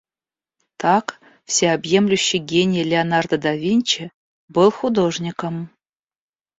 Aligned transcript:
Так, 0.81 1.05
всеобъемлющий 1.51 2.39
гений 2.51 2.83
Леонардо 2.89 3.37
да 3.37 3.51
Винчи 3.55 4.09
был 4.47 4.71
художником. 4.71 5.55